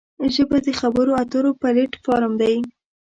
[0.33, 2.55] ژبه د خبرو اترو پلیټ فارم دی